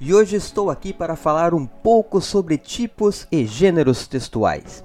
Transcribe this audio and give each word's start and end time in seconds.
e 0.00 0.12
hoje 0.12 0.36
estou 0.36 0.70
aqui 0.70 0.92
para 0.92 1.16
falar 1.16 1.54
um 1.54 1.64
pouco 1.66 2.20
sobre 2.20 2.58
tipos 2.58 3.26
e 3.32 3.46
gêneros 3.46 4.06
textuais. 4.06 4.84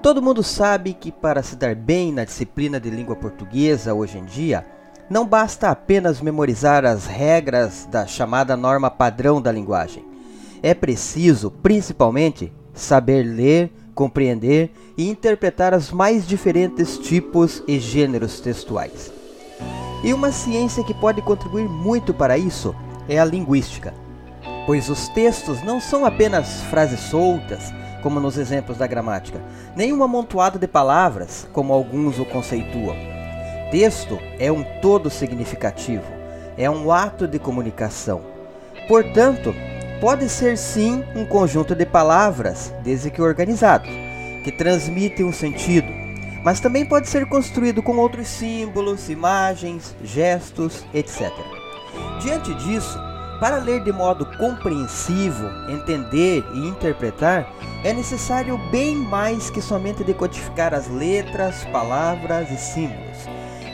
Todo 0.00 0.22
mundo 0.22 0.42
sabe 0.44 0.94
que 0.94 1.10
para 1.10 1.42
se 1.42 1.56
dar 1.56 1.74
bem 1.74 2.12
na 2.12 2.24
disciplina 2.24 2.78
de 2.78 2.88
língua 2.88 3.16
portuguesa 3.16 3.94
hoje 3.94 4.18
em 4.18 4.24
dia, 4.24 4.64
não 5.10 5.26
basta 5.26 5.70
apenas 5.70 6.20
memorizar 6.20 6.84
as 6.84 7.06
regras 7.06 7.86
da 7.90 8.06
chamada 8.06 8.56
norma 8.56 8.90
padrão 8.90 9.42
da 9.42 9.50
linguagem. 9.50 10.04
É 10.62 10.72
preciso, 10.72 11.50
principalmente, 11.50 12.52
saber 12.72 13.24
ler, 13.24 13.72
compreender 13.92 14.70
e 14.96 15.08
interpretar 15.08 15.74
os 15.74 15.90
mais 15.90 16.26
diferentes 16.26 16.96
tipos 16.98 17.62
e 17.66 17.80
gêneros 17.80 18.38
textuais. 18.38 19.12
E 20.04 20.14
uma 20.14 20.30
ciência 20.30 20.84
que 20.84 20.94
pode 20.94 21.20
contribuir 21.22 21.68
muito 21.68 22.14
para 22.14 22.38
isso 22.38 22.74
é 23.08 23.18
a 23.18 23.24
linguística, 23.24 23.92
pois 24.68 24.90
os 24.90 25.08
textos 25.08 25.62
não 25.62 25.80
são 25.80 26.04
apenas 26.04 26.60
frases 26.64 27.00
soltas, 27.00 27.72
como 28.02 28.20
nos 28.20 28.36
exemplos 28.36 28.76
da 28.76 28.86
gramática, 28.86 29.40
nem 29.74 29.94
um 29.94 30.02
amontoado 30.02 30.58
de 30.58 30.68
palavras, 30.68 31.48
como 31.54 31.72
alguns 31.72 32.18
o 32.18 32.26
conceituam. 32.26 32.94
Texto 33.70 34.18
é 34.38 34.52
um 34.52 34.62
todo 34.82 35.08
significativo, 35.08 36.04
é 36.54 36.68
um 36.68 36.92
ato 36.92 37.26
de 37.26 37.38
comunicação. 37.38 38.20
Portanto, 38.86 39.54
pode 40.02 40.28
ser 40.28 40.58
sim 40.58 41.02
um 41.16 41.24
conjunto 41.24 41.74
de 41.74 41.86
palavras, 41.86 42.70
desde 42.84 43.10
que 43.10 43.22
organizado, 43.22 43.88
que 44.44 44.52
transmitem 44.52 45.24
um 45.24 45.32
sentido, 45.32 45.88
mas 46.44 46.60
também 46.60 46.84
pode 46.84 47.08
ser 47.08 47.26
construído 47.26 47.82
com 47.82 47.96
outros 47.96 48.28
símbolos, 48.28 49.08
imagens, 49.08 49.96
gestos, 50.04 50.84
etc. 50.92 51.32
Diante 52.20 52.52
disso, 52.56 53.07
para 53.40 53.58
ler 53.58 53.80
de 53.80 53.92
modo 53.92 54.26
compreensivo, 54.36 55.48
entender 55.68 56.44
e 56.52 56.66
interpretar, 56.66 57.46
é 57.84 57.92
necessário 57.92 58.58
bem 58.70 58.96
mais 58.96 59.48
que 59.48 59.62
somente 59.62 60.02
decodificar 60.02 60.74
as 60.74 60.88
letras, 60.88 61.64
palavras 61.66 62.50
e 62.50 62.56
símbolos. 62.56 63.18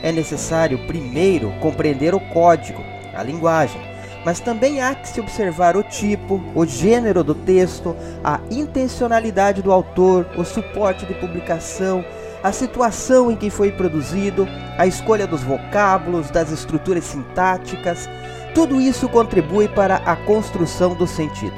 É 0.03 0.11
necessário, 0.11 0.85
primeiro, 0.85 1.51
compreender 1.59 2.13
o 2.13 2.19
código, 2.19 2.83
a 3.15 3.23
linguagem, 3.23 3.81
mas 4.23 4.39
também 4.39 4.81
há 4.81 4.93
que 4.93 5.07
se 5.07 5.19
observar 5.19 5.75
o 5.75 5.83
tipo, 5.83 6.41
o 6.53 6.65
gênero 6.65 7.23
do 7.23 7.33
texto, 7.33 7.95
a 8.23 8.39
intencionalidade 8.51 9.61
do 9.61 9.71
autor, 9.71 10.27
o 10.37 10.43
suporte 10.43 11.05
de 11.05 11.13
publicação, 11.15 12.05
a 12.45 12.51
situação 12.51 13.31
em 13.31 13.35
que 13.35 13.49
foi 13.49 13.71
produzido, 13.71 14.47
a 14.77 14.85
escolha 14.85 15.25
dos 15.25 15.41
vocábulos, 15.41 16.29
das 16.29 16.51
estruturas 16.51 17.03
sintáticas, 17.03 18.07
tudo 18.53 18.79
isso 18.79 19.09
contribui 19.09 19.67
para 19.67 19.95
a 19.95 20.15
construção 20.15 20.93
do 20.93 21.07
sentido. 21.07 21.55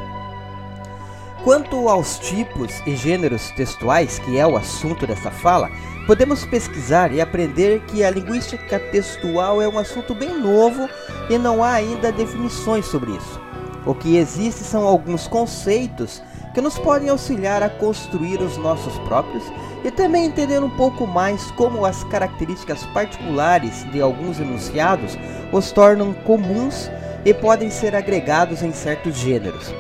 Quanto 1.44 1.90
aos 1.90 2.18
tipos 2.20 2.72
e 2.88 2.96
gêneros 2.96 3.52
textuais, 3.52 4.18
que 4.20 4.38
é 4.38 4.48
o 4.48 4.56
assunto 4.56 5.06
dessa 5.06 5.30
fala, 5.30 5.70
podemos 6.06 6.46
pesquisar 6.46 7.12
e 7.12 7.20
aprender 7.20 7.82
que 7.88 8.02
a 8.02 8.10
linguística 8.10 8.80
textual 8.80 9.62
é 9.62 9.68
um 9.68 9.78
assunto 9.78 10.16
bem 10.16 10.40
novo 10.40 10.88
e 11.30 11.38
não 11.38 11.62
há 11.62 11.74
ainda 11.74 12.14
definições 12.14 12.86
sobre 12.86 13.12
isso. 13.12 13.42
O 13.86 13.94
que 13.94 14.16
existe 14.16 14.64
são 14.64 14.84
alguns 14.88 15.28
conceitos 15.28 16.24
que 16.58 16.62
nos 16.62 16.80
podem 16.80 17.08
auxiliar 17.10 17.62
a 17.62 17.70
construir 17.70 18.42
os 18.42 18.58
nossos 18.58 18.98
próprios 19.02 19.44
e 19.84 19.92
também 19.92 20.26
entender 20.26 20.64
um 20.64 20.70
pouco 20.72 21.06
mais 21.06 21.52
como 21.52 21.86
as 21.86 22.04
características 22.06 22.84
particulares 22.96 23.84
de 23.92 24.02
alguns 24.02 24.40
enunciados 24.40 25.16
os 25.52 25.72
tornam 25.72 26.16
comuns 26.16 26.90
e 27.24 27.32
podem 27.32 27.70
ser 27.70 27.96
agregados 27.96 28.64
em 28.64 28.72
certos 28.72 29.16
gêneros. 29.16 29.72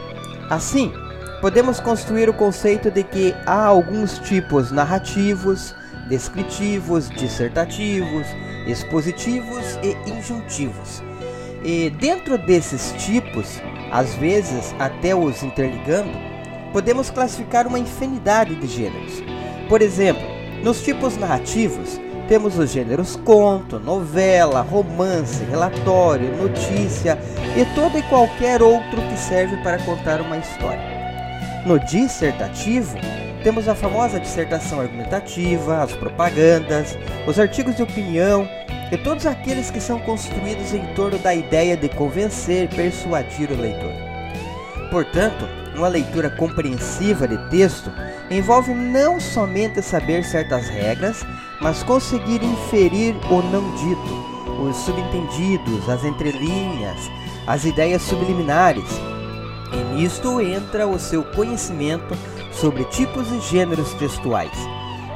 Assim, 0.51 0.93
podemos 1.41 1.79
construir 1.79 2.29
o 2.29 2.33
conceito 2.33 2.91
de 2.91 3.01
que 3.01 3.33
há 3.47 3.65
alguns 3.65 4.19
tipos 4.19 4.71
narrativos, 4.71 5.73
descritivos, 6.07 7.09
dissertativos, 7.09 8.27
expositivos 8.67 9.79
e 9.81 10.11
injuntivos. 10.11 11.01
E 11.63 11.89
dentro 11.89 12.37
desses 12.37 12.93
tipos, 13.03 13.59
às 13.91 14.13
vezes 14.13 14.75
até 14.77 15.15
os 15.15 15.41
interligando, 15.41 16.36
podemos 16.71 17.09
classificar 17.09 17.67
uma 17.67 17.79
infinidade 17.79 18.55
de 18.55 18.67
gêneros. 18.67 19.23
Por 19.69 19.81
exemplo, 19.81 20.23
nos 20.63 20.81
tipos 20.81 21.17
narrativos, 21.17 21.99
temos 22.27 22.57
os 22.57 22.71
gêneros 22.71 23.15
conto, 23.15 23.79
novela, 23.79 24.61
romance, 24.61 25.43
relatório, 25.45 26.35
notícia 26.35 27.17
e 27.55 27.63
todo 27.73 27.97
e 27.97 28.03
qualquer 28.03 28.61
outro 28.61 29.01
que 29.01 29.17
serve 29.17 29.55
para 29.63 29.79
contar 29.79 30.19
uma 30.19 30.37
história. 30.37 30.97
No 31.65 31.79
dissertativo, 31.79 32.97
temos 33.43 33.67
a 33.69 33.75
famosa 33.75 34.19
dissertação 34.19 34.81
argumentativa, 34.81 35.83
as 35.83 35.93
propagandas, 35.93 36.97
os 37.25 37.39
artigos 37.39 37.75
de 37.75 37.83
opinião 37.83 38.47
e 38.91 38.97
todos 38.97 39.25
aqueles 39.25 39.71
que 39.71 39.79
são 39.79 39.99
construídos 39.99 40.73
em 40.73 40.85
torno 40.95 41.17
da 41.19 41.33
ideia 41.33 41.77
de 41.77 41.87
convencer, 41.89 42.67
persuadir 42.69 43.51
o 43.51 43.55
leitor. 43.55 43.93
Portanto, 44.89 45.47
uma 45.77 45.87
leitura 45.87 46.29
compreensiva 46.29 47.27
de 47.27 47.37
texto 47.49 47.91
envolve 48.29 48.73
não 48.73 49.19
somente 49.19 49.81
saber 49.81 50.23
certas 50.23 50.67
regras, 50.67 51.25
mas 51.61 51.83
conseguir 51.83 52.43
inferir 52.43 53.15
o 53.29 53.41
não 53.43 53.71
dito, 53.75 54.61
os 54.63 54.75
subentendidos, 54.77 55.87
as 55.87 56.03
entrelinhas, 56.03 56.99
as 57.45 57.63
ideias 57.63 58.01
subliminares. 58.01 58.89
E 59.71 59.95
nisto 59.95 60.41
entra 60.41 60.87
o 60.87 60.97
seu 60.97 61.23
conhecimento 61.23 62.17
sobre 62.51 62.83
tipos 62.85 63.31
e 63.31 63.39
gêneros 63.41 63.93
textuais, 63.93 64.57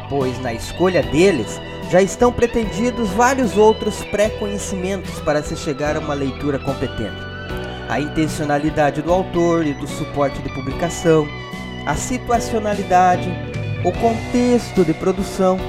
pois 0.09 0.39
na 0.41 0.53
escolha 0.53 1.01
deles 1.01 1.59
já 1.89 2.01
estão 2.01 2.31
pretendidos 2.31 3.09
vários 3.09 3.57
outros 3.57 4.03
pré-conhecimentos 4.05 5.19
para 5.21 5.41
se 5.41 5.57
chegar 5.57 5.97
a 5.97 5.99
uma 5.99 6.13
leitura 6.13 6.59
competente 6.59 7.30
a 7.91 7.99
intencionalidade 7.99 9.01
do 9.01 9.11
autor 9.11 9.65
e 9.65 9.73
do 9.73 9.85
suporte 9.85 10.41
de 10.41 10.47
publicação, 10.53 11.27
a 11.85 11.93
situacionalidade, 11.93 13.29
o 13.83 13.91
contexto 13.91 14.85
de 14.85 14.93
produção. 14.93 15.59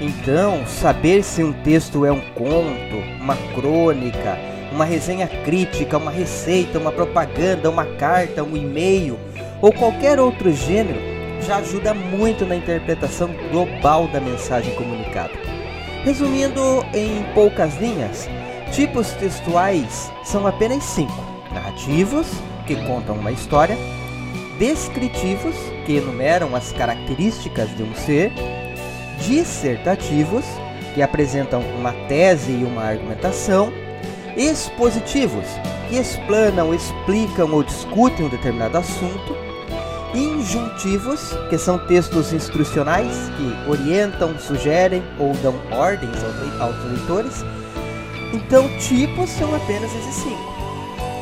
Então, 0.00 0.66
saber 0.66 1.22
se 1.22 1.44
um 1.44 1.52
texto 1.52 2.04
é 2.04 2.10
um 2.10 2.20
conto, 2.34 2.96
uma 3.20 3.36
crônica, 3.54 4.36
uma 4.72 4.84
resenha 4.84 5.28
crítica, 5.44 5.98
uma 5.98 6.10
receita, 6.10 6.80
uma 6.80 6.90
propaganda, 6.90 7.70
uma 7.70 7.84
carta, 7.84 8.42
um 8.42 8.56
e-mail 8.56 9.16
ou 9.60 9.72
qualquer 9.72 10.18
outro 10.18 10.52
gênero 10.52 10.98
já 11.46 11.58
ajuda 11.58 11.94
muito 11.94 12.44
na 12.44 12.56
interpretação 12.56 13.30
global 13.52 14.08
da 14.08 14.20
mensagem 14.20 14.74
comunicada. 14.74 15.34
Resumindo 16.02 16.84
em 16.92 17.22
poucas 17.34 17.76
linhas, 17.80 18.28
tipos 18.72 19.12
textuais 19.12 20.10
são 20.24 20.44
apenas 20.44 20.82
cinco 20.82 21.31
narrativos, 21.52 22.26
que 22.66 22.76
contam 22.86 23.16
uma 23.16 23.30
história, 23.30 23.76
descritivos, 24.58 25.54
que 25.84 25.96
enumeram 25.96 26.54
as 26.54 26.72
características 26.72 27.74
de 27.76 27.82
um 27.82 27.94
ser, 27.94 28.32
dissertativos, 29.20 30.44
que 30.94 31.02
apresentam 31.02 31.60
uma 31.78 31.92
tese 32.08 32.52
e 32.52 32.64
uma 32.64 32.82
argumentação, 32.82 33.72
expositivos, 34.36 35.46
que 35.88 35.96
explanam, 35.96 36.74
explicam 36.74 37.52
ou 37.52 37.62
discutem 37.62 38.26
um 38.26 38.28
determinado 38.28 38.78
assunto, 38.78 39.36
injuntivos, 40.14 41.30
que 41.48 41.56
são 41.56 41.78
textos 41.86 42.32
instrucionais 42.32 43.30
que 43.36 43.70
orientam, 43.70 44.38
sugerem 44.38 45.02
ou 45.18 45.32
dão 45.36 45.54
ordens 45.70 46.16
aos 46.60 46.76
leitores. 46.84 47.44
Então, 48.32 48.68
tipos 48.78 49.30
são 49.30 49.54
apenas 49.54 49.90
esses 49.94 50.14
cinco 50.16 50.51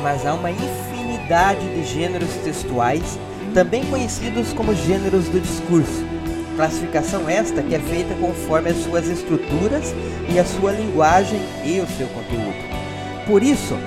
mas 0.01 0.25
há 0.25 0.33
uma 0.33 0.51
infinidade 0.51 1.67
de 1.73 1.83
gêneros 1.85 2.29
textuais, 2.43 3.19
também 3.53 3.85
conhecidos 3.85 4.53
como 4.53 4.73
gêneros 4.73 5.25
do 5.29 5.39
discurso. 5.39 6.05
Classificação 6.55 7.29
esta 7.29 7.61
que 7.63 7.75
é 7.75 7.79
feita 7.79 8.13
conforme 8.15 8.69
as 8.69 8.77
suas 8.77 9.07
estruturas 9.07 9.93
e 10.29 10.39
a 10.39 10.45
sua 10.45 10.71
linguagem 10.71 11.39
e 11.63 11.79
o 11.79 11.87
seu 11.97 12.07
conteúdo. 12.07 12.55
Por 13.25 13.41
isso, 13.41 13.77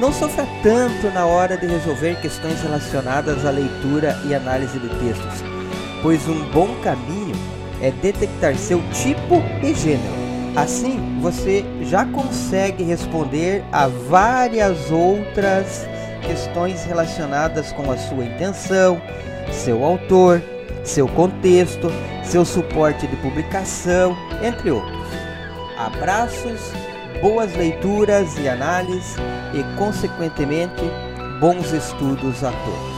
não 0.00 0.12
sofra 0.12 0.46
tanto 0.62 1.12
na 1.12 1.26
hora 1.26 1.56
de 1.56 1.66
resolver 1.66 2.20
questões 2.20 2.60
relacionadas 2.60 3.44
à 3.44 3.50
leitura 3.50 4.18
e 4.26 4.34
análise 4.34 4.78
de 4.78 4.88
textos, 4.88 5.44
pois 6.02 6.26
um 6.28 6.50
bom 6.50 6.74
caminho 6.82 7.34
é 7.80 7.90
detectar 7.90 8.56
seu 8.56 8.82
tipo 8.92 9.42
e 9.62 9.74
gênero 9.74 10.13
Assim, 10.56 11.18
você 11.20 11.64
já 11.82 12.04
consegue 12.06 12.84
responder 12.84 13.64
a 13.72 13.88
várias 13.88 14.90
outras 14.90 15.84
questões 16.24 16.84
relacionadas 16.84 17.72
com 17.72 17.90
a 17.90 17.96
sua 17.96 18.24
intenção, 18.24 19.02
seu 19.50 19.84
autor, 19.84 20.40
seu 20.84 21.08
contexto, 21.08 21.88
seu 22.22 22.44
suporte 22.44 23.06
de 23.06 23.16
publicação, 23.16 24.16
entre 24.42 24.70
outros. 24.70 25.08
Abraços, 25.76 26.60
boas 27.20 27.54
leituras 27.56 28.38
e 28.38 28.48
análises 28.48 29.16
e, 29.52 29.76
consequentemente, 29.76 30.82
bons 31.40 31.72
estudos 31.72 32.44
a 32.44 32.52
todos. 32.52 32.93